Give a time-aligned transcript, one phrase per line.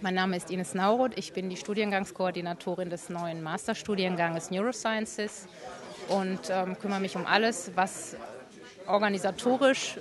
[0.00, 1.18] Mein Name ist Ines Nauroth.
[1.18, 5.48] Ich bin die Studiengangskoordinatorin des neuen Masterstudienganges Neurosciences
[6.08, 8.16] und ähm, kümmere mich um alles, was
[8.86, 9.98] organisatorisch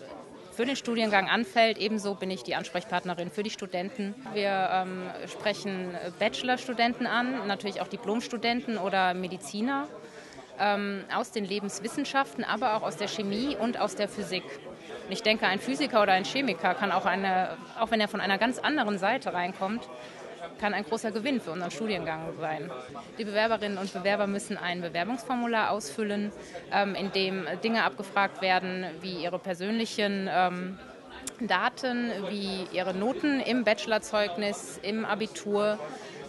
[0.51, 1.79] für den Studiengang anfällt.
[1.79, 4.13] Ebenso bin ich die Ansprechpartnerin für die Studenten.
[4.33, 9.87] Wir ähm, sprechen Bachelorstudenten an, natürlich auch Diplomstudenten oder Mediziner
[10.59, 14.43] ähm, aus den Lebenswissenschaften, aber auch aus der Chemie und aus der Physik.
[15.07, 18.19] Und ich denke, ein Physiker oder ein Chemiker kann auch, eine, auch wenn er von
[18.19, 19.87] einer ganz anderen Seite reinkommt,
[20.59, 22.69] kann ein großer Gewinn für unseren Studiengang sein.
[23.17, 26.33] Die Bewerberinnen und Bewerber müssen ein Bewerbungsformular ausfüllen,
[26.73, 30.77] ähm, in dem Dinge abgefragt werden, wie ihre persönlichen ähm,
[31.39, 35.79] Daten, wie ihre Noten im Bachelorzeugnis, im Abitur,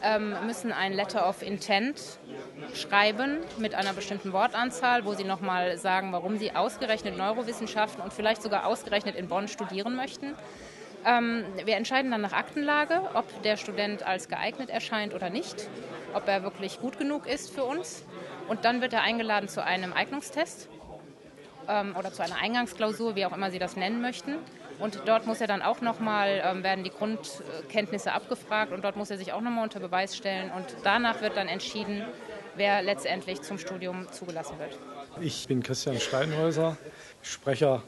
[0.03, 2.01] ähm, müssen ein Letter of Intent
[2.75, 8.43] schreiben mit einer bestimmten Wortanzahl, wo sie nochmal sagen, warum sie ausgerechnet Neurowissenschaften und vielleicht
[8.43, 10.35] sogar ausgerechnet in Bonn studieren möchten.
[11.05, 15.69] Ähm, wir entscheiden dann nach Aktenlage, ob der Student als geeignet erscheint oder nicht,
[16.15, 18.05] ob er wirklich gut genug ist für uns.
[18.49, 20.69] Und dann wird er eingeladen zu einem Eignungstest
[21.69, 24.37] ähm, oder zu einer Eingangsklausur, wie auch immer Sie das nennen möchten.
[24.79, 29.11] Und dort muss er dann auch nochmal, ähm, werden die Grundkenntnisse abgefragt und dort muss
[29.11, 30.51] er sich auch nochmal unter Beweis stellen.
[30.51, 32.05] Und danach wird dann entschieden,
[32.57, 34.79] wer letztendlich zum Studium zugelassen wird.
[35.21, 36.77] Ich bin Christian Steinhäuser,
[37.23, 37.83] Sprecher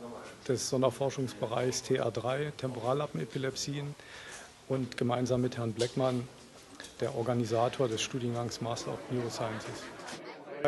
[0.49, 3.95] des Sonderforschungsbereichs TA3, Temporallappenepilepsien
[4.69, 6.27] und gemeinsam mit Herrn Bleckmann
[7.01, 9.85] der Organisator des Studiengangs Master of Neurosciences.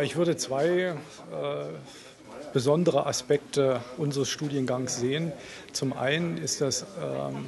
[0.02, 0.94] Ich würde zwei äh,
[2.52, 5.32] besondere Aspekte unseres Studiengangs sehen.
[5.72, 7.46] Zum einen ist das ähm,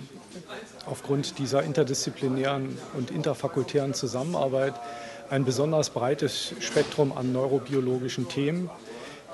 [0.87, 4.75] aufgrund dieser interdisziplinären und interfakultären Zusammenarbeit
[5.31, 8.71] ein besonders breites Spektrum an neurobiologischen Themen,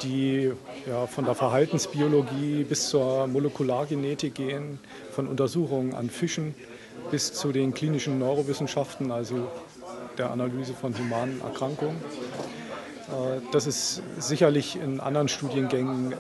[0.03, 0.53] die
[0.89, 4.79] ja, von der Verhaltensbiologie bis zur Molekulargenetik gehen,
[5.11, 6.55] von Untersuchungen an Fischen
[7.11, 9.49] bis zu den klinischen Neurowissenschaften, also
[10.17, 11.97] der Analyse von humanen Erkrankungen.
[13.11, 16.17] Äh, das ist sicherlich in anderen Studiengängen äh,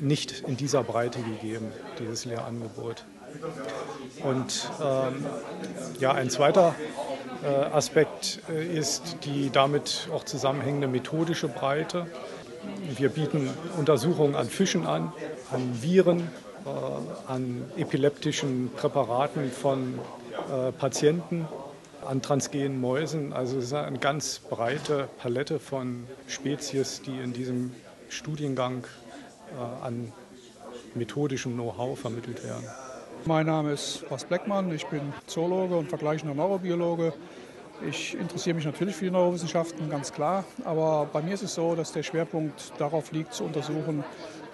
[0.00, 3.04] nicht in dieser Breite gegeben, dieses Lehrangebot.
[4.22, 5.26] Und ähm,
[5.98, 6.74] ja, ein zweiter
[7.42, 12.06] äh, Aspekt ist die damit auch zusammenhängende methodische Breite.
[12.96, 15.12] Wir bieten Untersuchungen an Fischen an,
[15.52, 16.28] an Viren,
[17.28, 20.00] an epileptischen Präparaten von
[20.78, 21.46] Patienten
[22.06, 23.32] an transgenen Mäusen.
[23.32, 27.72] Also es ist eine ganz breite Palette von Spezies, die in diesem
[28.08, 28.86] Studiengang
[29.52, 30.12] äh, an
[30.94, 32.64] methodischem Know-how vermittelt werden.
[33.24, 37.12] Mein Name ist Horst Bleckmann, ich bin Zoologe und vergleichender Neurobiologe.
[37.86, 40.44] Ich interessiere mich natürlich für die Neurowissenschaften, ganz klar.
[40.64, 44.04] Aber bei mir ist es so, dass der Schwerpunkt darauf liegt, zu untersuchen,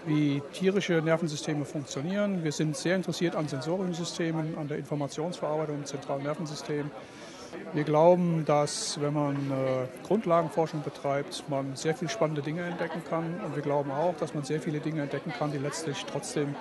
[0.06, 2.42] wie tierische Nervensysteme funktionieren.
[2.42, 6.90] Wir sind sehr interessiert an Sensoriensystemen, an der Informationsverarbeitung im zentralen Nervensystem.
[7.74, 13.40] Wir glauben, dass wenn man äh, Grundlagenforschung betreibt, man sehr viele spannende Dinge entdecken kann.
[13.44, 16.54] Und wir glauben auch, dass man sehr viele Dinge entdecken kann, die letztlich trotzdem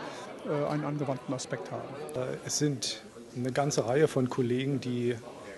[0.45, 1.87] äh, einen angewandten Aspekt haben.
[2.15, 3.03] Äh, es sind
[3.35, 5.15] eine ganze Reihe von Kollegen, die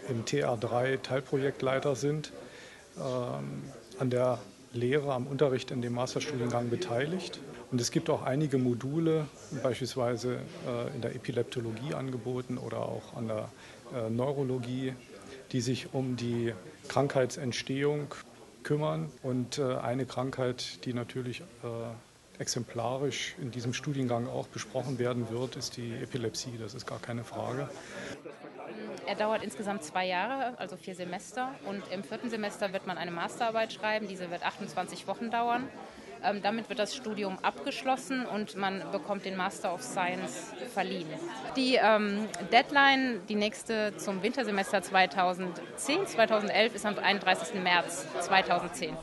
[0.10, 2.34] im TA3 Teilprojektleiter sind,
[2.98, 3.64] ähm,
[4.00, 4.40] an der
[4.74, 7.40] Lehre, am Unterricht in dem Masterstudiengang beteiligt.
[7.72, 9.28] Und es gibt auch einige Module,
[9.64, 10.40] beispielsweise
[10.96, 13.50] in der Epileptologie angeboten oder auch an der
[14.10, 14.94] Neurologie
[15.53, 16.53] die sich um die
[16.90, 18.14] Krankheitsentstehung
[18.64, 19.09] kümmern.
[19.22, 25.56] Und äh, eine Krankheit, die natürlich äh, exemplarisch in diesem Studiengang auch besprochen werden wird,
[25.56, 26.58] ist die Epilepsie.
[26.59, 27.69] Das ist gar keine Frage.
[29.06, 31.53] Er dauert insgesamt zwei Jahre, also vier Semester.
[31.66, 34.08] Und im vierten Semester wird man eine Masterarbeit schreiben.
[34.08, 35.68] Diese wird 28 Wochen dauern.
[36.24, 41.08] Ähm, damit wird das Studium abgeschlossen und man bekommt den Master of Science verliehen.
[41.58, 47.62] Die ähm, Deadline, die nächste zum Wintersemester 2010, 2011, ist am 31.
[47.62, 48.95] März 2010.